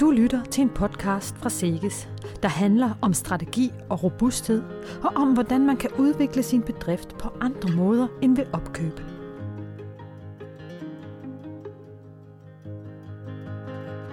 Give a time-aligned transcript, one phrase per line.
[0.00, 2.08] Du lytter til en podcast fra Seges,
[2.42, 4.62] der handler om strategi og robusthed,
[5.02, 9.00] og om hvordan man kan udvikle sin bedrift på andre måder end ved opkøb.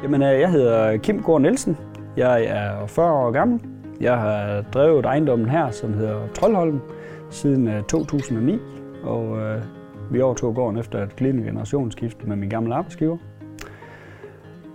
[0.03, 1.77] Jamen, øh, jeg hedder Kim Gård Nielsen.
[2.17, 3.61] Jeg er 40 år gammel.
[4.01, 6.79] Jeg har drevet ejendommen her, som hedder Trollholm,
[7.29, 8.59] siden øh, 2009.
[9.03, 9.61] Og øh,
[10.11, 13.17] vi overtog gården efter et glidende generationsskifte med min gamle arbejdsgiver.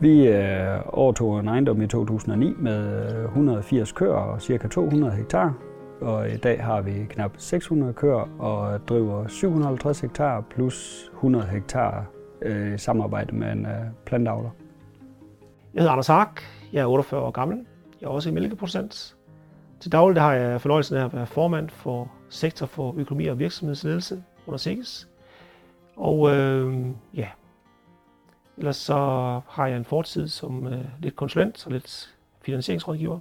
[0.01, 4.69] Vi øh, overtog en ejendom i 2009 med øh, 180 køer og ca.
[4.69, 5.55] 200 hektar.
[6.01, 12.05] Og i dag har vi knap 600 køer og driver 750 hektar plus 100 hektar
[12.43, 13.73] øh, i samarbejde med en øh,
[14.07, 14.51] plantavler.
[15.75, 16.43] Jeg hedder Anders Hark.
[16.73, 17.67] Jeg er 48 år gammel.
[18.01, 19.17] Jeg er også i mælkeproducent.
[19.81, 24.23] Til daglig har jeg fornøjelsen af at være formand for Sektor for Økonomi og Virksomhedsledelse
[24.47, 25.09] under SIGGES.
[25.97, 27.27] Og øh, ja,
[28.61, 28.95] ellers så
[29.49, 33.19] har jeg en fortid som øh, lidt konsulent og lidt finansieringsrådgiver,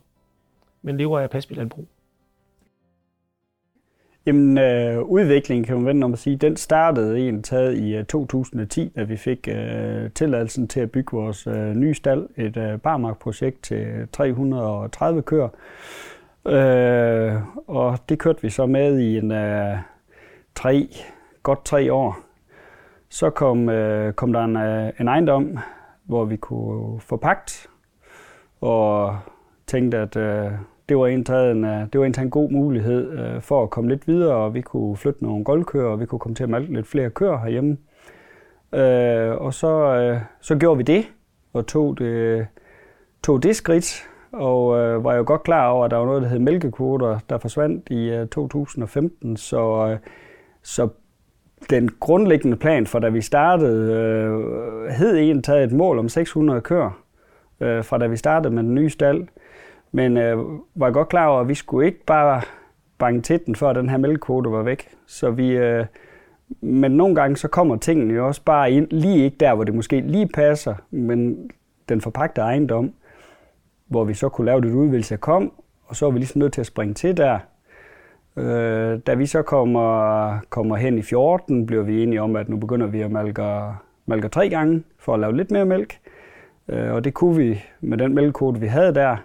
[0.81, 1.87] men lever af passiv landbrug.
[4.25, 8.05] Jamen, øh, udviklingen kan man vende om at sige, den startede en taget i øh,
[8.05, 12.79] 2010, da vi fik øh, tilladelsen til at bygge vores øh, nye stald, et øh,
[12.79, 15.49] barmarkprojekt til 330 køer.
[16.47, 19.77] Øh, og det kørte vi så med i en øh,
[20.55, 20.89] tre,
[21.43, 22.28] godt tre år.
[23.09, 25.57] Så kom, øh, kom der en, øh, en ejendom,
[26.03, 27.67] hvor vi kunne få pagt,
[28.61, 29.17] og
[29.67, 30.51] tænkte, at øh,
[30.89, 33.89] det var en en, øh, det var en, en god mulighed øh, for at komme
[33.89, 36.73] lidt videre, og vi kunne flytte nogle goldkøer, og vi kunne komme til at malke
[36.73, 37.77] lidt flere køer herhjemme.
[38.73, 41.05] Øh, og så, øh, så gjorde vi det,
[41.53, 42.47] og tog det,
[43.23, 46.27] tog det skridt, og øh, var jo godt klar over, at der var noget, der
[46.27, 49.97] hed mælkekvoter, der forsvandt i øh, 2015, så, øh,
[50.63, 50.89] så
[51.69, 56.61] den grundlæggende plan for, da vi startede, øh, hed egentlig taget et mål om 600
[56.61, 57.03] køer,
[57.59, 59.27] øh, fra da vi startede med den nye stald.
[59.91, 60.37] Men øh,
[60.75, 62.41] var godt klar over, at vi skulle ikke bare
[62.97, 64.89] bange til den, før den her mælkekvote var væk.
[65.07, 65.85] Så vi, øh,
[66.61, 69.75] men nogle gange så kommer tingene jo også bare ind, lige ikke der, hvor det
[69.75, 71.49] måske lige passer, men
[71.89, 72.93] den forpagte ejendom,
[73.87, 75.53] hvor vi så kunne lave det udvidelse kom,
[75.85, 77.39] og så var vi ligesom nødt til at springe til der.
[78.39, 82.57] Øh, da vi så kommer, kommer hen i 14, bliver vi enige om, at nu
[82.57, 83.43] begynder vi at malke,
[84.05, 85.99] malke tre gange for at lave lidt mere mælk.
[86.67, 89.17] Øh, og det kunne vi med den mælkekvote, vi havde der.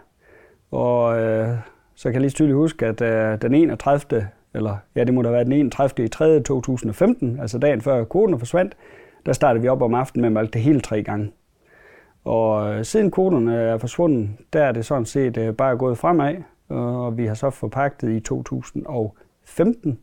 [0.71, 1.49] Og øh,
[1.95, 4.29] så kan jeg lige tydeligt huske, at øh, den 31.
[4.55, 6.05] eller ja, det må da være den 31.
[6.07, 6.41] i 3.
[6.41, 8.77] 2015, altså dagen før koden forsvandt,
[9.27, 11.33] der startede vi op om aftenen med at malke det hele tre gange.
[12.25, 15.99] Og øh, siden koderne øh, er forsvundet, der er det sådan set øh, bare gået
[15.99, 16.35] fremad,
[16.69, 19.99] og vi har så forpagtet i 2015,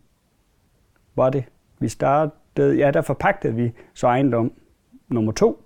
[1.16, 1.44] var det.
[1.80, 4.52] Vi startede, ja, der forpagtede vi så ejendom
[5.08, 5.64] nummer to,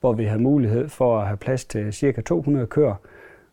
[0.00, 2.94] hvor vi havde mulighed for at have plads til cirka 200 køer.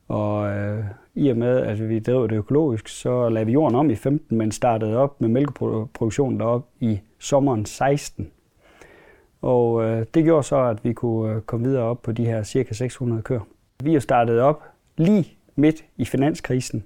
[0.07, 0.83] Og øh,
[1.15, 4.37] i og med, at vi drev det økologisk, så lavede vi jorden om i 15,
[4.37, 8.31] men startede op med mælkeproduktionen derop i sommeren 16.
[9.41, 12.43] Og øh, det gjorde så, at vi kunne øh, komme videre op på de her
[12.43, 13.47] cirka 600 køer.
[13.83, 14.63] Vi er startet op
[14.97, 16.83] lige midt i finanskrisen,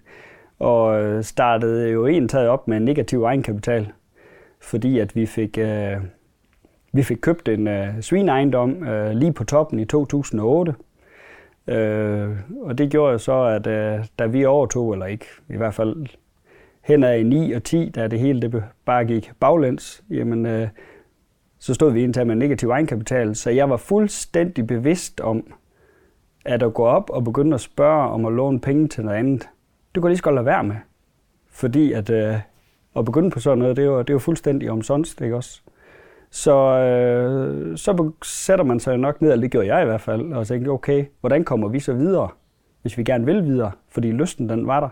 [0.60, 3.92] og øh, startede jo en taget op med en negativ egenkapital,
[4.60, 5.98] fordi at vi fik, øh,
[6.94, 10.76] vi fik købt en øh, svineejendom øh, lige på toppen i 2008.
[11.68, 12.30] Øh,
[12.62, 16.06] og det gjorde så, at øh, da vi overtog, eller ikke, i hvert fald
[16.82, 20.68] hen i 9 og 10, da det hele det bare gik baglæns, jamen øh,
[21.60, 25.54] så stod vi indtil med negativ egenkapital, så jeg var fuldstændig bevidst om,
[26.48, 29.50] at at gå op og begynde at spørge om at låne penge til noget andet,
[29.96, 30.76] det kunne lige så godt lade være med.
[31.50, 32.36] Fordi at, øh,
[32.96, 35.62] at begynde på sådan noget, det er jo, det er jo fuldstændig omsonst, ikke også?
[36.30, 40.34] Så, øh, så sætter man sig nok ned, og det gjorde jeg i hvert fald,
[40.34, 42.30] og tænkte, okay, hvordan kommer vi så videre,
[42.82, 43.72] hvis vi gerne vil videre?
[43.90, 44.90] Fordi lysten, den var der.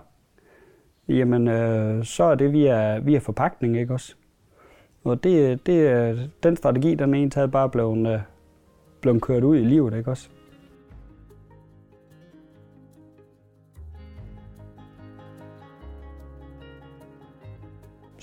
[1.08, 4.16] Jamen, øh, så er det via, via forpakning, ikke også?
[5.04, 8.20] Og det, det, øh, den strategi, den er egentlig bare blevet, øh,
[9.02, 10.30] blevet kørt ud i livet, ikke også?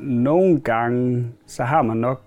[0.00, 2.22] Nogle gange, så har man nok,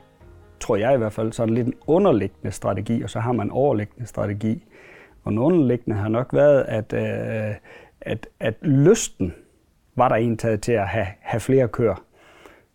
[0.59, 3.51] tror jeg i hvert fald, sådan lidt en underliggende strategi, og så har man en
[3.51, 4.63] overliggende strategi.
[5.23, 7.55] Og den underliggende har nok været, at, øh,
[8.01, 9.33] at, at lysten
[9.95, 12.03] var der en taget til at have, have flere køer.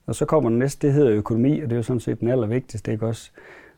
[0.06, 2.28] Og så kommer den næste, det hedder økonomi, og det er jo sådan set den
[2.28, 3.31] allervigtigste, ikke også?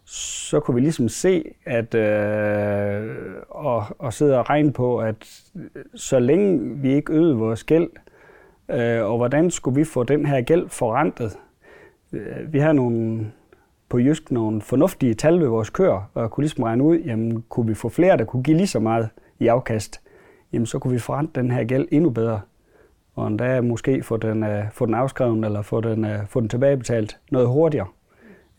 [0.05, 3.17] Så kunne vi ligesom se, at øh,
[3.49, 5.43] og, og sidde og regne på, at
[5.95, 7.89] så længe vi ikke øgede vores gæld,
[8.73, 11.39] øh, og hvordan skulle vi få den her gæld forrentet?
[12.13, 13.33] Øh, vi har nogle,
[13.89, 17.67] på jysk nogle fornuftige tal ved vores køer, og kunne ligesom regne ud, jamen kunne
[17.67, 19.09] vi få flere, der kunne give lige så meget,
[19.39, 20.01] i afkast,
[20.53, 22.41] jamen så kunne vi forrente den her gæld endnu bedre.
[23.15, 26.49] Og endda måske få den, øh, få den afskrevet eller få den, øh, få den
[26.49, 27.87] tilbagebetalt noget hurtigere,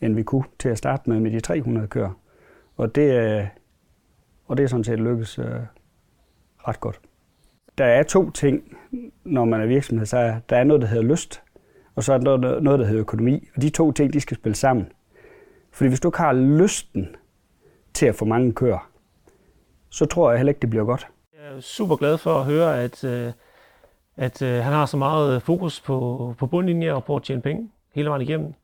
[0.00, 2.10] end vi kunne til at starte med med de 300 køer.
[2.76, 3.46] Og det, øh,
[4.46, 5.60] og det er sådan set lykkes øh,
[6.68, 7.00] ret godt.
[7.78, 8.78] Der er to ting,
[9.24, 10.06] når man er virksomhed.
[10.06, 11.42] Så er, der er noget, der hedder lyst,
[11.94, 13.48] og så er der noget, der hedder økonomi.
[13.56, 14.92] Og de to ting, de skal spille sammen.
[15.70, 17.16] Fordi hvis du ikke har lysten
[17.94, 18.90] til at få mange køer,
[19.90, 21.06] så tror jeg heller ikke, det bliver godt.
[21.34, 23.32] Jeg er super glad for at høre, at, øh,
[24.16, 27.70] at øh, han har så meget fokus på, på bundlinje og på at tjene penge
[27.94, 28.54] hele vejen igennem.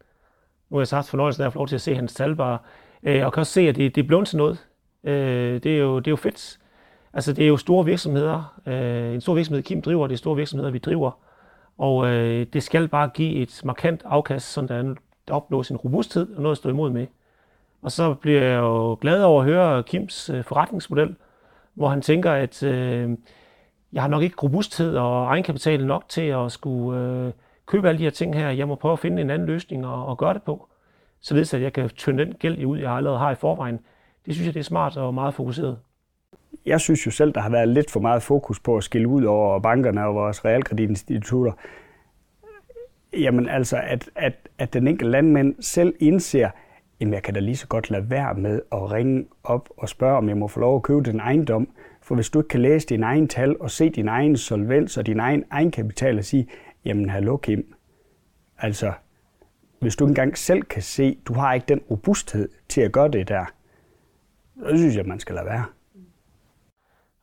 [0.71, 2.59] Nu har jeg haft fornøjelsen af at få lov til at se hans tal bare,
[3.03, 4.67] øh, og kan også se, at det, det er blevet til noget.
[5.05, 6.60] Det er, jo, det er jo fedt.
[7.15, 8.61] Altså, det er jo store virksomheder.
[8.67, 11.11] Øh, en stor virksomhed, Kim driver, det er store virksomheder, vi driver.
[11.79, 14.95] Og øh, det skal bare give et markant afkast, så der
[15.31, 17.07] opnås en robusthed og noget at stå imod med.
[17.83, 21.17] Og så bliver jeg jo glad over at høre Kims øh, forretningsmodel,
[21.75, 23.11] hvor han tænker, at øh,
[23.93, 27.33] jeg har nok ikke robusthed og egenkapital nok til at skulle øh,
[27.67, 28.51] købe alle de her ting her.
[28.51, 30.69] Jeg må prøve at finde en anden løsning og, og gøre det på,
[31.21, 33.81] således at jeg kan tynde den gæld ud, jeg allerede har i forvejen.
[34.27, 35.79] Det synes jeg, det er smart og meget fokuseret.
[36.67, 39.25] Jeg synes jo selv, der har været lidt for meget fokus på at skille ud
[39.25, 41.53] over bankerne og vores realkreditinstitutter.
[43.13, 46.51] Jamen altså, at, at, at den enkelte landmand selv indser,
[47.01, 50.17] at jeg kan da lige så godt lade være med at ringe op og spørge,
[50.17, 51.69] om jeg må få lov at købe den ejendom.
[52.03, 55.07] For hvis du ikke kan læse din egen tal og se din egen solvens og
[55.07, 56.49] din egen egenkapital og sige,
[56.85, 57.75] jamen hallo Kim,
[58.59, 58.93] altså
[59.81, 63.29] hvis du engang selv kan se, du har ikke den robusthed til at gøre det
[63.29, 63.45] der,
[64.59, 65.65] så synes jeg, man skal lade være.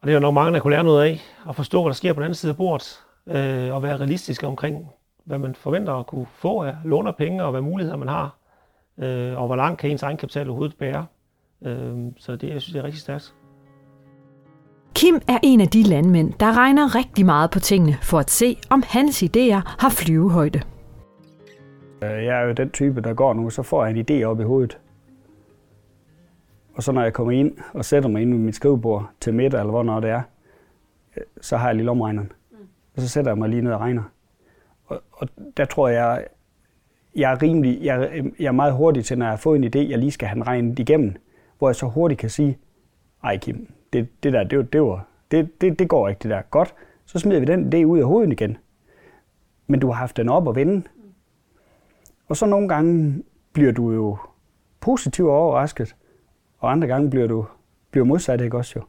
[0.01, 1.95] Og det er jo nok mange, der kunne lære noget af, at forstå, hvad der
[1.95, 4.89] sker på den anden side af bordet, øh, og være realistisk omkring,
[5.25, 8.37] hvad man forventer at kunne få af låner penge, og hvad muligheder man har
[8.97, 11.05] øh, og hvor langt kan ens egenkapital overhovedet bære.
[11.65, 13.33] Øh, så det, jeg synes, det er rigtig stærkt.
[14.95, 18.57] Kim er en af de landmænd, der regner rigtig meget på tingene for at se,
[18.69, 20.61] om hans idéer har flyvehøjde.
[22.03, 24.39] Øh, jeg er jo den type, der går nu, så får jeg en idé op
[24.39, 24.77] i hovedet.
[26.77, 29.59] Og så når jeg kommer ind og sætter mig ind i mit skrivebord til middag,
[29.59, 30.21] eller hvornår det er,
[31.17, 32.31] øh, så har jeg lige omregneren.
[32.95, 34.03] Og så sætter jeg mig lige ned og regner.
[34.85, 35.27] Og, og
[35.57, 36.25] der tror jeg,
[37.15, 39.89] jeg er rimelig, jeg, jeg er meget hurtig til, når jeg har fået en idé,
[39.89, 41.15] jeg lige skal have den regnet igennem,
[41.57, 42.57] hvor jeg så hurtigt kan sige,
[43.23, 46.41] ej Kim, det, det der, det, det, var, det, det, det går ikke det der.
[46.41, 46.73] Godt,
[47.05, 48.57] så smider vi den idé ud af hovedet igen.
[49.67, 50.83] Men du har haft den op og vende.
[52.27, 53.23] Og så nogle gange
[53.53, 54.17] bliver du jo
[54.79, 55.95] positivt overrasket,
[56.59, 57.45] og andre gange bliver du
[57.91, 58.81] bliver modsat, ikke også jo?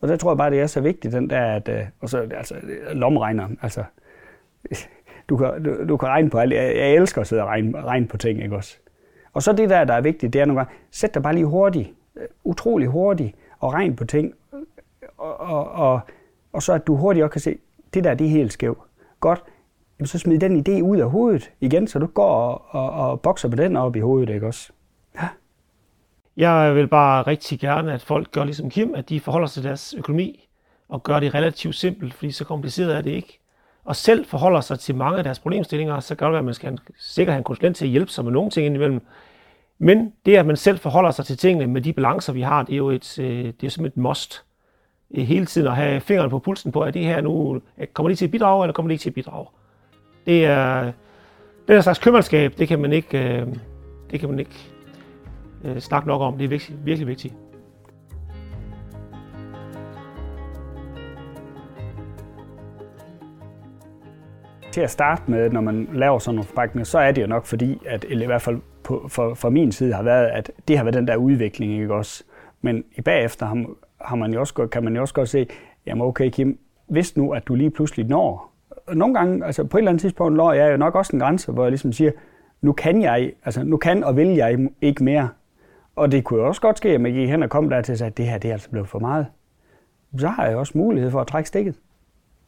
[0.00, 2.18] Og der tror jeg bare, det er så vigtigt, den der, at, øh, og så,
[2.18, 2.54] altså,
[2.92, 3.84] lomregneren, altså,
[5.28, 6.52] du kan, du, du kan regne på alt.
[6.52, 8.78] Jeg, jeg elsker at sidde og regne, regne på ting, ikke også?
[9.32, 11.46] Og så det der, der er vigtigt, det er nogle gange, sæt dig bare lige
[11.46, 14.34] hurtigt, øh, utrolig hurtigt, og regn på ting,
[15.18, 16.00] og, og, og,
[16.52, 17.58] og så at du hurtigt også kan se,
[17.94, 18.78] det der, det er helt skævt.
[19.20, 19.44] Godt,
[19.98, 23.20] jamen så smid den idé ud af hovedet igen, så du går og, og, og
[23.20, 24.72] bokser på den op i hovedet, ikke også?
[25.14, 25.28] Ja.
[26.36, 29.68] Jeg vil bare rigtig gerne, at folk gør ligesom Kim, at de forholder sig til
[29.68, 30.48] deres økonomi,
[30.88, 33.40] og gør det relativt simpelt, fordi så kompliceret er det ikke
[33.84, 36.78] og selv forholder sig til mange af deres problemstillinger, så gør det at man skal
[36.98, 39.00] sikkert have en konsulent til at hjælpe sig med nogle ting indimellem.
[39.78, 42.72] Men det, at man selv forholder sig til tingene med de balancer, vi har, det
[42.72, 44.44] er jo et, øh, det er som et must.
[45.14, 48.10] Øh, hele tiden at have fingeren på pulsen på, at det her nu, øh, kommer
[48.10, 49.46] de til at bidrage, eller kommer de ikke til at bidrage?
[50.26, 50.82] Det er,
[51.68, 53.46] den der slags købmandskab, det kan man ikke,
[54.10, 54.70] det kan man ikke
[55.64, 56.38] øh, snakke nok om.
[56.38, 57.34] Det er virkelig, virkelig vigtigt.
[64.72, 67.46] Til at starte med, når man laver sådan nogle forpakninger, så er det jo nok
[67.46, 70.84] fordi, at i hvert fald på, for, for min side har været, at det har
[70.84, 72.24] været den der udvikling, ikke også?
[72.60, 73.64] Men i bagefter har,
[74.00, 75.46] har man jo også, kan man jo også godt se,
[75.86, 78.52] jamen okay Kim, hvis nu, at du lige pludselig når,
[78.94, 81.52] nogle gange, altså på et eller andet tidspunkt når jeg jo nok også en grænse,
[81.52, 82.10] hvor jeg ligesom siger,
[82.60, 85.28] nu kan jeg, altså nu kan og vil jeg ikke mere.
[86.00, 87.92] Og det kunne jo også godt ske, at man gik hen og kom der til
[87.92, 89.26] at sige, at det her det er altså blevet for meget.
[90.18, 91.80] Så har jeg også mulighed for at trække stikket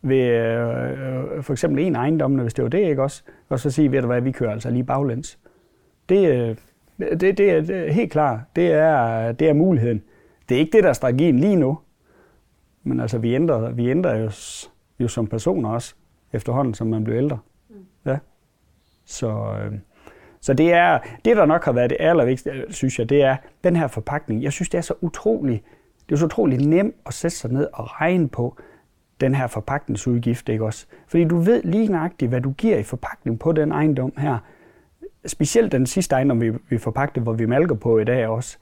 [0.03, 3.23] ved øh, for eksempel en ejendom, hvis det var det, ikke også?
[3.49, 5.39] Og så sige, ved du hvad, vi kører altså lige baglæns.
[6.09, 6.57] Det, øh,
[6.99, 8.41] det, det, er, det er helt klart.
[8.57, 10.03] Det er, det er muligheden.
[10.49, 11.79] Det er ikke det, der er strategien lige nu.
[12.83, 14.31] Men altså, vi ændrer, vi ændrer jo,
[15.01, 15.95] jo som personer også,
[16.33, 17.39] efterhånden, som man bliver ældre.
[17.71, 17.77] Mm.
[18.07, 18.19] Ja.
[19.05, 19.73] Så, øh,
[20.43, 23.77] så det er, det der nok har været det allervigtigste, synes jeg, det er den
[23.77, 24.43] her forpakning.
[24.43, 25.65] Jeg synes, det er så utroligt,
[26.09, 28.57] det er så utroligt nemt at sætte sig ned og regne på,
[29.23, 30.87] den her forpakningsudgift, ikke også?
[31.07, 34.39] Fordi du ved lige nøjagtigt, hvad du giver i forpakning på den ejendom her.
[35.27, 38.59] Specielt den sidste ejendom, vi, vi forpagte, hvor vi malker på i dag også.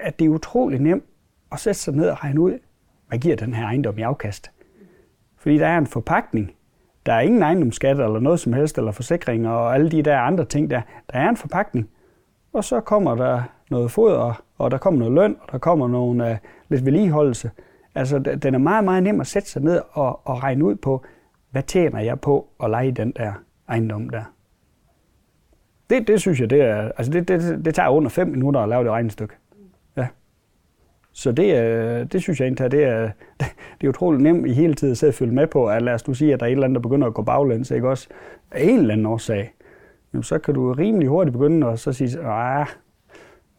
[0.00, 1.04] At det er utrolig nemt
[1.52, 2.58] at sætte sig ned og regne ud,
[3.08, 4.50] hvad giver den her ejendom i afkast?
[5.36, 6.54] Fordi der er en forpakning.
[7.10, 10.44] Der er ingen ejendomsskat eller noget som helst, eller forsikringer og alle de der andre
[10.44, 10.80] ting der.
[11.12, 11.88] Der er en forpakning.
[12.52, 16.24] Og så kommer der noget foder, og der kommer noget løn, og der kommer nogle,
[16.24, 16.36] uh, øh,
[16.68, 17.50] lidt vedligeholdelse.
[17.94, 21.04] Altså, den er meget, meget nem at sætte sig ned og, og regne ud på,
[21.50, 23.32] hvad tjener jeg på at lege den der
[23.68, 24.22] ejendom der.
[25.90, 28.68] Det, det synes jeg, det er, altså det, det, det tager under 5 minutter at
[28.68, 29.34] lave det regnestykke.
[31.20, 33.10] Så det, øh, det synes jeg egentlig, det er,
[33.80, 35.94] det er utroligt nemt i hele tiden at sidde og følge med på, at lad
[35.94, 37.88] os nu sige, at der er et eller andet, der begynder at gå baglæns, ikke
[37.88, 38.08] også?
[38.50, 39.52] Af en eller anden årsag.
[40.12, 42.66] Jamen, så kan du rimelig hurtigt begynde at så sige, ah,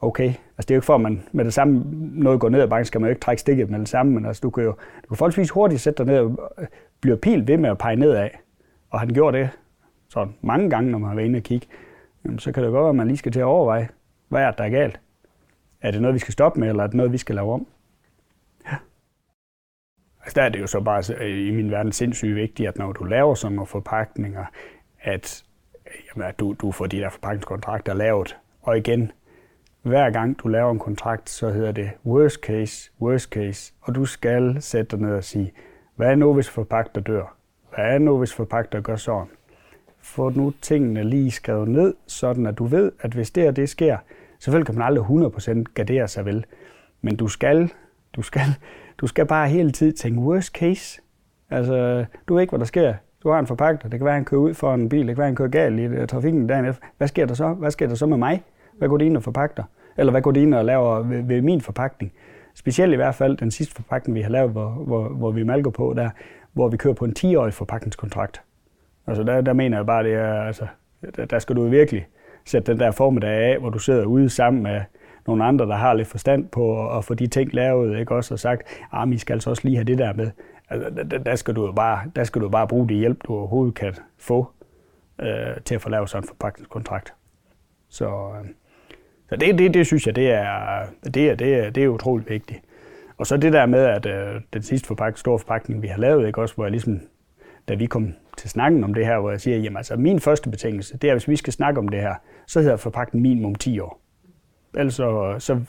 [0.02, 0.28] okay.
[0.28, 2.68] Altså, det er jo ikke for, at man med det samme noget går ned ad
[2.68, 4.72] banken, skal man jo ikke trække stikket med det samme, men altså, du kan jo
[4.72, 6.68] du kan forholdsvis hurtigt sætte dig ned og øh,
[7.02, 8.30] blive pil ved med at pege nedad.
[8.90, 9.50] Og han gjorde det
[10.10, 11.68] sådan mange gange, når man har været inde og kigge.
[12.26, 13.90] Jamen, så kan det godt være, at man lige skal til at overveje,
[14.30, 15.00] hvad er det, der er galt?
[15.82, 17.68] Er det noget, vi skal stoppe med, eller er det noget, vi skal lave om?
[18.66, 18.76] Ja.
[20.22, 23.04] Altså, der er det jo så bare i min verden sindssygt vigtigt, at når du
[23.04, 24.46] laver sådan nogle forpakninger,
[25.02, 25.44] at,
[25.86, 28.38] jamen, at du, du får de der forpakningskontrakter lavet.
[28.62, 29.12] Og igen,
[29.82, 34.06] hver gang du laver en kontrakt, så hedder det worst case, worst case, og du
[34.06, 35.52] skal sætte dig ned og sige,
[35.96, 37.36] hvad er nu, hvis forpagter dør?
[37.76, 39.28] Hvad er nu, hvis forpagter gør sådan?
[40.02, 43.70] Få nu tingene lige skrevet ned, sådan at du ved, at hvis det og det
[43.70, 43.98] sker,
[44.44, 46.46] selvfølgelig kan man aldrig 100% gardere sig vel,
[47.02, 47.72] men du skal,
[48.16, 48.42] du skal,
[48.98, 51.02] du skal bare hele tiden tænke worst case.
[51.50, 52.94] Altså, du ved ikke, hvad der sker.
[53.24, 53.90] Du har en forpagter.
[53.90, 55.00] Det kan være, at han kører ud for en bil.
[55.00, 56.84] Det kan være, at han kører galt i øh, trafikken dagen efter.
[56.98, 57.54] Hvad sker der så?
[57.54, 58.44] Hvad sker der så med mig?
[58.78, 59.64] Hvad går det ind og forpagter?
[59.98, 62.14] Eller hvad går det ind og laver ved, ved min forpagtning?
[62.56, 65.70] Specielt i hvert fald den sidste forpagtning, vi har lavet, hvor, hvor, hvor vi malker
[65.70, 66.10] på, der,
[66.54, 68.42] hvor vi kører på en 10-årig forpagtningskontrakt.
[69.08, 70.68] Altså der, der mener jeg bare, det er, altså,
[71.16, 72.08] der, der skal du virkelig
[72.46, 74.82] sætte den der formiddag af, hvor du sidder ude sammen med
[75.28, 78.40] nogle andre, der har lidt forstand på at få de ting lavet, ikke også, og
[78.40, 80.32] sagt, at ah, I skal altså også lige have det der med.
[80.70, 83.34] Altså, der, der, skal du jo bare, der skal du bare bruge det hjælp, du
[83.34, 84.52] overhovedet kan få
[85.22, 87.14] øh, til at få lavet sådan en forpagtningskontrakt.
[87.90, 88.50] Så, øh,
[89.30, 92.30] så det, det, det synes jeg, det er, det er, det er, det er utroligt
[92.30, 92.60] vigtigt.
[93.18, 96.28] Og så det der med, at øh, den sidste forpagt, store forpagtning, vi har lavet,
[96.28, 97.00] ikke også, hvor jeg ligesom,
[97.68, 100.50] da vi kom til snakken om det her, hvor jeg siger, jamen altså min første
[100.50, 102.16] betingelse, det er, hvis vi skal snakke om det her,
[102.48, 104.02] så hedder forpagten minimum 10 år.
[104.78, 105.60] Ellers så, så,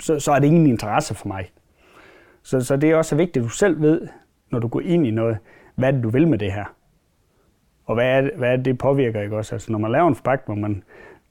[0.00, 1.50] så, så er det ingen interesse for mig.
[2.42, 4.08] Så, så det er også vigtigt, at du selv ved,
[4.50, 5.38] når du går ind i noget,
[5.74, 6.64] hvad det, du vil med det her.
[7.84, 9.54] Og hvad er, hvad er det, påvirker, ikke også?
[9.54, 10.82] Altså, når man laver en forpagt, hvor man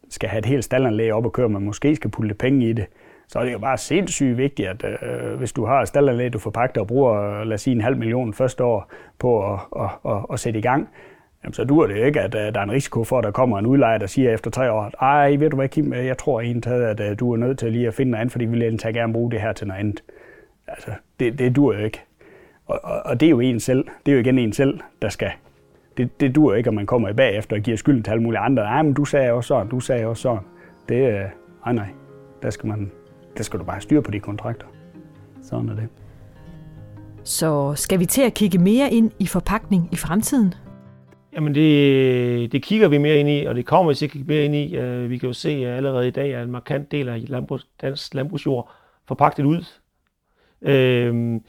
[0.10, 2.86] skal have et helt staldanlæg op og køre, man måske skal putte penge i det,
[3.28, 6.40] så er det jo bare sindssygt vigtigt, at øh, hvis du har et staldanlæg, du
[6.40, 10.12] forpagter og bruger, øh, lad os sige, en halv million første år på at, at,
[10.12, 10.90] at, at sætte i gang,
[11.44, 13.60] jamen, så dur det ikke, at at der er en risiko for, at der kommer
[13.60, 16.42] en udlejer, der siger efter tre år, ej, ved du hvad, Kim, øh, jeg tror
[16.42, 18.78] egentlig, at at du er nødt til lige at finde noget andet, fordi vi vil
[18.78, 20.04] tage gerne bruge det her til noget andet.
[20.68, 22.02] Altså, det, det dur jo ikke.
[22.66, 25.10] Og, og, og det er jo en selv, det er jo igen en selv, der
[25.10, 25.32] skal
[25.98, 28.40] det, det dur ikke, at man kommer i bagefter og giver skylden til alle mulige
[28.40, 28.64] andre.
[28.64, 30.44] Nej, men du sagde også sådan, du sagde også sådan.
[30.90, 31.26] Det, øh,
[31.66, 31.88] nej, nej,
[32.44, 32.92] der skal, man,
[33.38, 34.68] der skal du bare styre på de kontrakter.
[35.44, 35.88] Sådan er det.
[37.24, 40.54] Så skal vi til at kigge mere ind i forpakning i fremtiden?
[41.34, 44.28] Jamen det, det kigger vi mere ind i, og det kommer vi til at kigge
[44.28, 44.76] mere ind i.
[44.76, 47.60] Øh, vi kan jo se at allerede i dag, at en markant del af landbrug,
[47.82, 48.72] dansk landbrugsjord
[49.08, 49.66] forpagtet ud.
[50.62, 51.42] Øhm,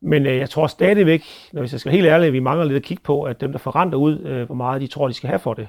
[0.00, 2.82] men øh, jeg tror stadigvæk, når jeg skal være helt ærlig, vi mangler lidt at
[2.82, 5.38] kigge på, at dem, der forrenter ud, øh, hvor meget de tror, de skal have
[5.38, 5.68] for det.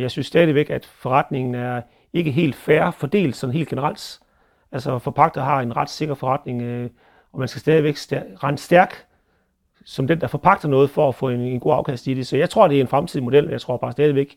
[0.00, 4.20] Jeg synes stadigvæk, at forretningen er ikke helt fair fordelt sådan helt generelt.
[4.74, 6.90] Altså forpagter har en ret sikker forretning, øh,
[7.32, 9.06] og man skal stadigvæk stær- rent stærk
[9.84, 12.26] som den, der forpagter noget for at få en, en god afkast i det.
[12.26, 13.48] Så jeg tror, det er en fremtidig model.
[13.48, 14.36] Jeg tror bare stadigvæk,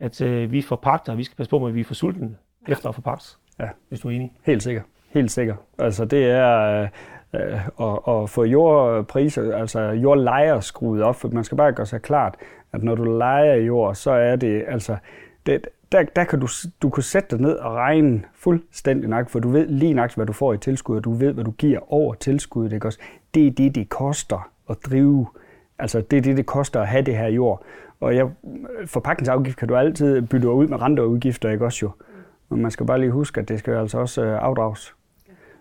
[0.00, 2.36] at øh, vi forpagter, og vi skal passe på, at vi er for sulten
[2.68, 3.26] efter at forpagte.
[3.60, 3.68] Ja.
[3.88, 4.32] Hvis du er enig.
[4.44, 4.84] Helt sikkert.
[5.10, 5.56] Helt sikkert.
[5.78, 6.82] Altså det er,
[7.34, 11.86] øh, øh, og, og få jordpriser, altså jordlejer skruet op, for man skal bare gøre
[11.86, 12.34] sig klart,
[12.72, 14.96] at når du lejer jord, så er det, altså,
[15.46, 16.48] det, der, der kan du,
[16.82, 20.26] du kan sætte dig ned og regne fuldstændig nok, for du ved lige nok, hvad
[20.26, 22.72] du får i tilskud, og du ved, hvad du giver over tilskuddet.
[22.72, 22.98] Ikke også?
[23.34, 25.26] Det er det, det koster at drive.
[25.78, 27.62] Altså, det er det, det koster at have det her jord.
[28.00, 28.30] Og jeg,
[28.86, 31.90] forpakningsafgift kan du altid bytte ud med renteudgifter, ikke også jo?
[32.48, 34.94] Men man skal bare lige huske, at det skal altså også øh, afdrages.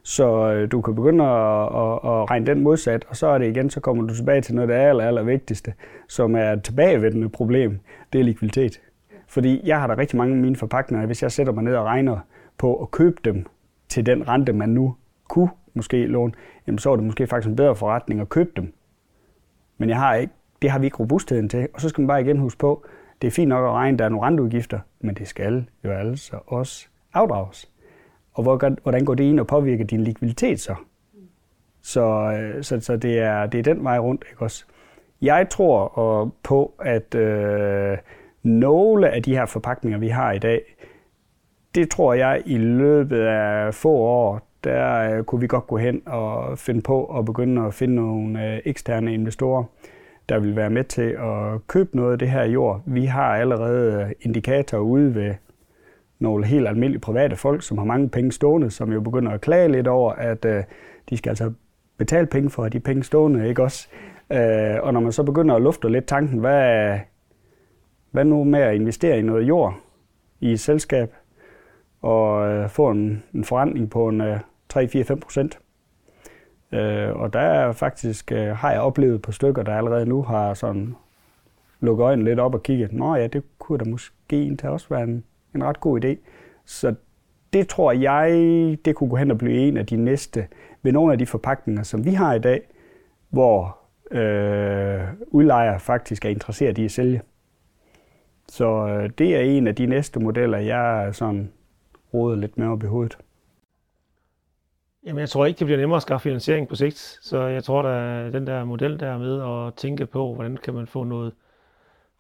[0.04, 3.48] Så øh, du kan begynde at, at, at regne den modsat, og så er det
[3.48, 5.74] igen, så kommer du tilbage til noget af det aller, aller vigtigste,
[6.08, 7.80] som er et tilbagevendende problem.
[8.14, 8.82] Det er likviditet.
[9.28, 11.86] Fordi jeg har da rigtig mange af mine forpakninger, hvis jeg sætter mig ned og
[11.86, 12.20] regner
[12.58, 13.46] på at købe dem
[13.90, 14.96] til den rente, man nu
[15.28, 16.34] kunne måske låne,
[16.68, 18.74] jamen så er det måske faktisk en bedre forretning at købe dem.
[19.78, 21.68] Men jeg har ikke, det har vi ikke robustheden til.
[21.74, 22.86] Og så skal man bare igen huske på,
[23.22, 26.40] det er fint nok at regne, der er nogle renteudgifter, men det skal jo altså
[26.48, 27.72] også afdrages.
[28.34, 30.76] Og hvordan går det ind og påvirker din likviditet så?
[31.82, 32.02] Så,
[32.32, 34.66] øh, så, så det, er, det er den vej rundt, ikke også?
[35.22, 37.98] Jeg tror og på, at øh,
[38.46, 40.62] nogle af de her forpakninger, vi har i dag,
[41.76, 46.02] det tror jeg i løbet af få år, der øh, kunne vi godt gå hen
[46.06, 49.64] og finde på at begynde at finde nogle øh, eksterne investorer,
[50.30, 52.82] der vil være med til at købe noget af det her jord.
[52.86, 55.34] Vi har allerede indikatorer ude ved
[56.20, 59.72] nogle helt almindelige private folk, som har mange penge stående, som jo begynder at klage
[59.72, 60.64] lidt over, at øh,
[61.10, 61.52] de skal altså
[61.98, 63.88] betale penge for at de penge stående, ikke også?
[64.32, 67.00] Øh, og når man så begynder at lufte lidt tanken, hvad,
[68.16, 69.74] hvad nu med at investere i noget jord
[70.40, 71.14] i et selskab
[72.02, 74.40] og øh, få en, en forandring på en øh,
[74.74, 75.60] 3-4-5 procent?
[76.72, 80.54] Øh, og der er faktisk, øh, har jeg oplevet på stykker, der allerede nu har
[80.54, 80.96] sådan
[81.80, 85.04] lukket øjnene lidt op og kigget, nå ja, det kunne da måske egentlig også være
[85.04, 85.24] en,
[85.56, 86.16] en ret god idé.
[86.66, 86.96] Så
[87.54, 88.30] det tror jeg,
[88.86, 90.48] det kunne gå hen og blive en af de næste
[90.82, 92.62] ved nogle af de forpakninger, som vi har i dag,
[93.30, 93.78] hvor
[94.12, 97.22] øh, udlejer faktisk er interesseret i at sælge.
[98.48, 101.52] Så øh, det er en af de næste modeller, jeg sådan
[102.14, 103.18] råder lidt mere op i hovedet.
[105.06, 107.20] Jamen, jeg tror ikke, det bliver nemmere at skaffe finansiering på sigt.
[107.22, 110.88] Så jeg tror, at den der model der med at tænke på, hvordan kan man
[110.88, 111.34] få noget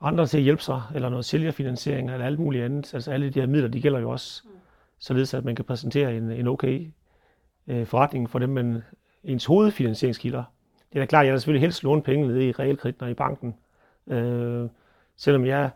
[0.02, 2.94] andre til at hjælpe sig, eller noget sælgerfinansiering, eller alt muligt andet.
[2.94, 4.52] Altså alle de her midler, de gælder jo også, mm.
[5.00, 6.88] således at man kan præsentere en, en okay
[7.68, 8.84] øh, forretning for dem, men
[9.24, 10.44] ens hovedfinansieringskilder.
[10.94, 13.12] Det er da klart, at jeg har selvfølgelig helst låne penge nede i realkrediten og
[13.12, 13.56] i banken.
[14.08, 14.70] Øh,
[15.18, 15.70] selvom jeg,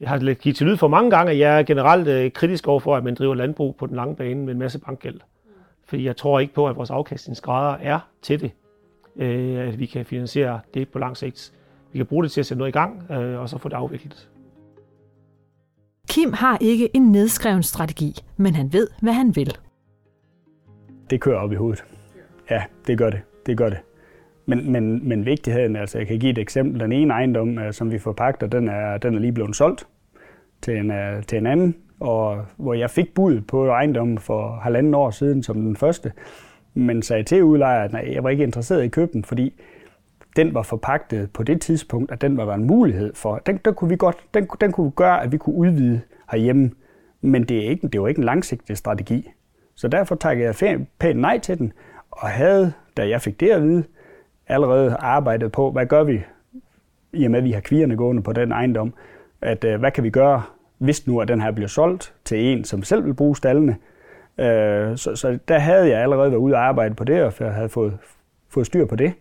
[0.00, 2.80] jeg har givet til lyd for mange gange, at jeg er generelt øh, kritisk over
[2.80, 5.20] for, at man driver landbrug på den lange bane med en masse bankgæld.
[5.84, 8.50] Fordi jeg tror ikke på, at vores afkastningsgrader er til det,
[9.16, 11.52] øh, at vi kan finansiere det på lang sigt.
[11.92, 13.76] Vi kan bruge det til at sætte noget i gang, øh, og så få det
[13.76, 14.28] afviklet.
[16.08, 19.56] Kim har ikke en nedskreven strategi, men han ved, hvad han vil.
[21.10, 21.84] Det kører op i hovedet.
[22.50, 23.20] Ja, det gør det.
[23.46, 23.78] Det gør det.
[24.50, 26.80] Men, men, men vigtigheden, altså jeg kan give et eksempel.
[26.80, 29.86] Den ene ejendom, øh, som vi forpagter, den er, den er lige blevet solgt
[30.62, 34.94] til en, øh, til en anden, og hvor jeg fik bud på ejendommen for halvanden
[34.94, 36.12] år siden som den første,
[36.74, 39.60] men sagde til udlejer, at nej, jeg var ikke interesseret i at købe den, fordi
[40.36, 43.36] den var forpagtet på det tidspunkt, at den var der en mulighed for.
[43.36, 46.70] Den, den kunne vi godt, den, den kunne gøre, at vi kunne udvide herhjemme,
[47.20, 49.30] men det, er ikke, det var ikke en langsigtet strategi.
[49.74, 51.72] Så derfor takkede jeg pænt nej til den,
[52.10, 53.84] og havde, da jeg fik det at vide,
[54.50, 56.22] allerede arbejdet på, hvad gør vi,
[57.12, 58.94] i og med at vi har kvierne gående på den ejendom,
[59.40, 60.42] at øh, hvad kan vi gøre,
[60.78, 63.76] hvis nu at den her bliver solgt til en, som selv vil bruge stallene.
[64.38, 67.52] Øh, så, så der havde jeg allerede været ude og arbejde på det, og jeg
[67.52, 67.98] havde fået,
[68.48, 69.12] fået styr på det.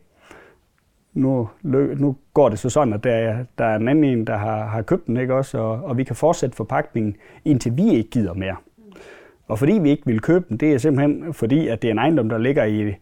[1.13, 4.65] Nu, nu går det så sådan, at der, der er en anden en, der har,
[4.65, 5.57] har købt den, ikke også?
[5.57, 7.15] Og, og vi kan fortsætte forpakningen,
[7.45, 8.55] indtil vi ikke gider mere.
[9.47, 11.97] Og fordi vi ikke vil købe den, det er simpelthen fordi, at det er en
[11.97, 12.93] ejendom, der ligger i,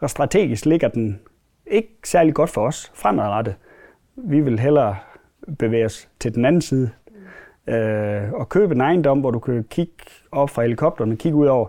[0.00, 1.20] og strategisk ligger den
[1.66, 3.54] ikke særlig godt for os fremadrettet.
[4.16, 4.96] Vi vil hellere
[5.58, 6.90] bevæge os til den anden side
[7.66, 9.92] øh, og købe en ejendom, hvor du kan kigge
[10.32, 11.68] op fra helikopteren og kigge ud over,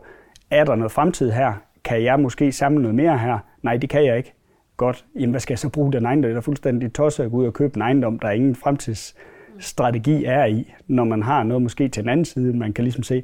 [0.52, 1.54] er der noget fremtid her?
[1.84, 3.40] Kan jeg måske samle noget mere her?
[3.62, 4.34] Nej, det kan jeg ikke.
[4.78, 6.30] Godt, jamen hvad skal jeg så bruge den ejendom?
[6.30, 10.46] Det er fuldstændig tosset at gå ud og købe en ejendom, der ingen fremtidsstrategi er
[10.46, 12.58] i, når man har noget måske til den anden side.
[12.58, 13.24] Man kan ligesom se,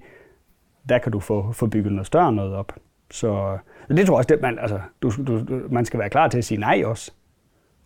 [0.90, 2.74] der kan du få, få bygget noget større noget op.
[3.12, 3.58] Så
[3.90, 6.44] det tror jeg også, det, man, altså, du, du, man skal være klar til at
[6.44, 7.12] sige nej også.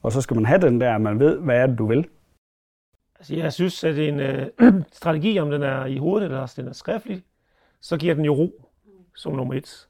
[0.03, 2.07] Og så skal man have den der, at man ved, hvad er det, du vil.
[3.19, 4.47] Altså, jeg synes, at en øh,
[4.91, 7.23] strategi, om den er i hovedet eller den er skriftlig,
[7.81, 8.69] så giver den jo ro
[9.15, 9.87] som nummer et.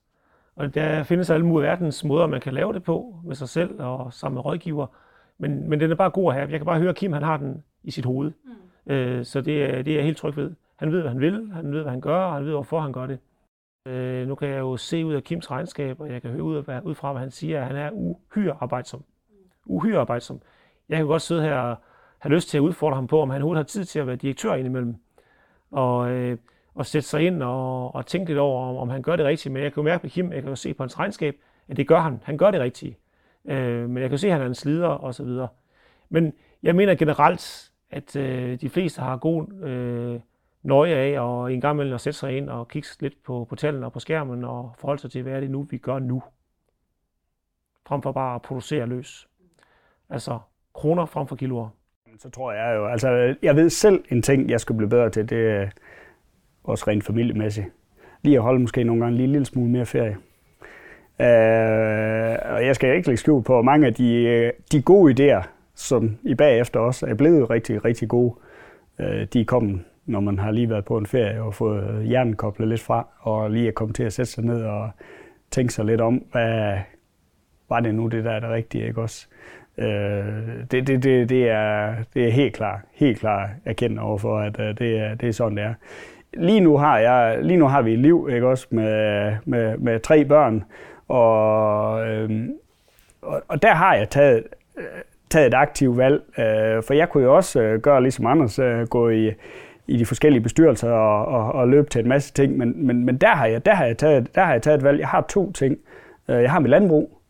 [0.55, 3.81] Og der findes alle mulige verdens måder, man kan lave det på med sig selv
[3.81, 4.87] og sammen med rådgiver.
[5.37, 6.49] Men, men den er bare god at have.
[6.49, 8.31] Jeg kan bare høre, at Kim han har den i sit hoved.
[8.85, 8.91] Mm.
[8.93, 10.51] Øh, så det er, det er jeg helt tryg ved.
[10.75, 12.93] Han ved, hvad han vil, han ved, hvad han gør, og han ved, hvorfor han
[12.93, 13.19] gør det.
[13.85, 16.63] Øh, nu kan jeg jo se ud af Kims regnskab, og jeg kan høre ud,
[16.67, 19.03] af, ud fra, hvad han siger, at han er uhyre arbejdsom.
[19.65, 20.41] Uhyre arbejdsom.
[20.89, 21.77] Jeg kan godt sidde her og
[22.19, 24.15] have lyst til at udfordre ham på, om han overhovedet har tid til at være
[24.15, 24.95] direktør indimellem.
[25.71, 26.37] Og, øh,
[26.75, 29.53] og sætte sig ind og, og tænke lidt over, om, om han gør det rigtigt.
[29.53, 31.35] Men jeg kan jo mærke på Kim, jeg kan jo se på hans regnskab,
[31.67, 32.19] at det gør han.
[32.23, 32.97] Han gør det rigtigt.
[33.45, 35.47] Øh, men jeg kan se, at han er en slider og så videre.
[36.09, 40.19] Men jeg mener generelt, at øh, de fleste har god øh,
[40.65, 43.55] nøje af og en gang imellem at sætte sig ind og kigge lidt på, på
[43.55, 46.23] tallene og på skærmen og forholde sig til, hvad er det nu, vi gør nu.
[47.87, 49.27] Frem for bare at producere løs.
[50.09, 50.39] Altså
[50.73, 51.69] kroner frem for kiloer.
[52.19, 55.29] Så tror jeg jo, altså jeg ved selv en ting, jeg skulle blive bedre til,
[55.29, 55.69] det er
[56.63, 57.67] også rent familiemæssigt.
[58.21, 60.17] Lige at holde måske nogle gange lige en lille smule mere ferie.
[61.19, 65.13] Uh, og jeg skal ikke lægge skjul på, at mange af de, øh, de gode
[65.13, 65.43] idéer,
[65.75, 68.35] som i bagefter også er blevet rigtig, rigtig gode,
[68.99, 72.35] uh, de er kommet når man har lige været på en ferie og fået hjernen
[72.35, 74.89] koblet lidt fra, og lige er kommet til at sætte sig ned og
[75.51, 76.77] tænke sig lidt om, hvad,
[77.69, 79.27] var det nu det der er det rigtige, ikke også?
[79.77, 79.85] Øh,
[80.71, 84.77] det, det, det, det, er, det er helt klart, helt klart erkendt overfor, at øh,
[84.77, 85.73] det, er, det er sådan, det er.
[86.33, 89.99] Lige nu har, jeg, lige nu har vi et liv, ikke også, med, med, med
[89.99, 90.63] tre børn,
[91.07, 92.49] og, øh,
[93.21, 94.43] og, og der har jeg taget,
[94.77, 94.83] øh,
[95.29, 98.87] taget et aktivt valg, øh, for jeg kunne jo også øh, gøre ligesom Anders, øh,
[98.87, 99.31] gå i,
[99.87, 103.17] i de forskellige bestyrelser og, og, og løbe til en masse ting, men, men, men
[103.17, 104.99] der, har jeg, der, har jeg taget, der har jeg taget et valg.
[104.99, 105.77] Jeg har to ting.
[106.29, 107.21] Øh, jeg har mit landbrug,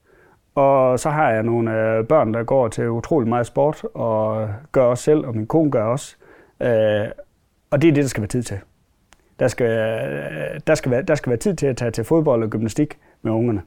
[0.56, 4.84] og så har jeg nogle øh, børn, der går til utrolig meget sport, og gør
[4.84, 6.16] også selv, og min kone gør også.
[6.60, 7.08] Øh,
[7.72, 8.60] og det er det, der skal være tid til.
[9.40, 9.70] Der skal,
[10.68, 13.32] der, skal være, der skal være tid til at tage til fodbold og gymnastik med
[13.32, 13.62] ungerne.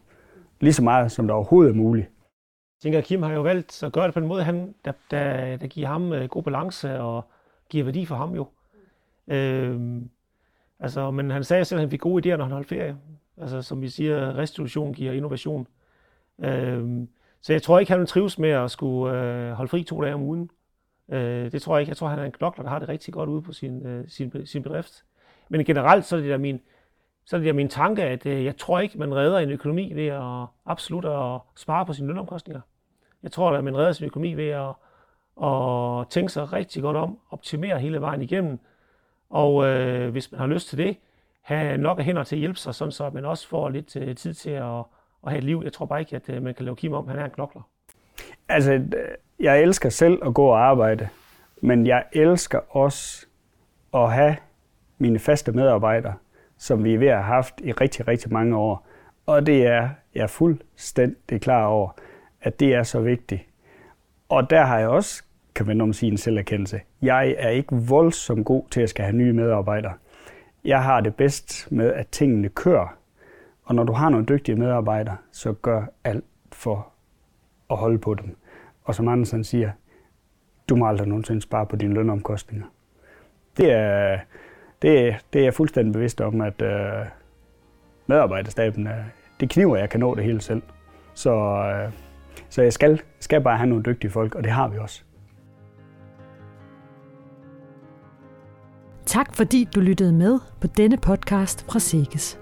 [0.61, 2.07] Lige så meget, som der overhovedet er muligt.
[2.07, 4.93] Jeg tænker, at Kim har jo valgt at gøre det på en måde, han, der,
[5.11, 7.25] der, der giver ham god balance og
[7.71, 8.47] giver værdi for ham jo.
[9.29, 10.11] Øhm,
[10.81, 12.97] altså, men han sagde selv, at han fik gode idéer, når han holdt ferie.
[13.37, 15.67] Altså, som vi siger, restitution giver innovation.
[16.39, 17.07] Øh,
[17.41, 20.15] så jeg tror ikke, han vil trives med at skulle øh, holde fri to dage
[20.15, 20.51] om ugen.
[21.09, 21.91] Øh, det tror jeg ikke.
[21.91, 24.09] Jeg tror, han er en knokler, der har det rigtig godt ude på sin, øh,
[24.09, 25.05] sin, sin bedrift.
[25.49, 26.61] Men generelt, så er det der min,
[27.25, 29.93] så er det der min tanke, at øh, jeg tror ikke, man redder en økonomi
[29.95, 32.61] ved at absolut at spare på sine lønomkostninger.
[33.23, 34.69] Jeg tror, at man redder sin økonomi ved at,
[35.45, 38.59] at tænke sig rigtig godt om, optimere hele vejen igennem,
[39.31, 40.97] og øh, hvis man har lyst til det,
[41.43, 43.97] have nok af hænder til at hjælpe sig, sådan så at man også får lidt
[43.97, 44.79] øh, tid til at,
[45.27, 45.61] at have et liv.
[45.65, 47.63] Jeg tror bare ikke, at øh, man kan lave Kim om, han er en knokler.
[48.49, 48.83] Altså, øh,
[49.41, 51.09] jeg elsker selv at gå og arbejde,
[51.61, 53.27] men jeg elsker også
[53.95, 54.37] at have
[54.99, 56.15] mine faste medarbejdere,
[56.59, 58.87] som vi er ved at have haft i rigtig, rigtig mange år.
[59.27, 61.91] Og det er jeg er fuldstændig klar over,
[62.41, 63.43] at det er så vigtigt.
[64.29, 66.81] Og der har jeg også, kan man om sige, en selverkendelse.
[67.03, 69.93] Jeg er ikke voldsomt god til at skal have nye medarbejdere.
[70.65, 72.97] Jeg har det bedst med, at tingene kører.
[73.65, 76.89] Og når du har nogle dygtige medarbejdere, så gør alt for
[77.71, 78.37] at holde på dem.
[78.85, 79.71] Og som Andersen siger,
[80.69, 82.67] du må aldrig nogensinde spare på dine lønomkostninger.
[83.57, 84.19] Det er,
[84.83, 87.07] det, det er jeg fuldstændig bevidst om, at øh,
[88.07, 89.05] medarbejderstaben, øh,
[89.41, 90.63] det kniver, jeg kan nå det hele selv.
[91.15, 91.93] Så, øh,
[92.49, 95.03] så jeg skal, skal bare have nogle dygtige folk, og det har vi også.
[99.09, 102.39] Tak fordi du lyttede med på denne podcast fra Sikkes.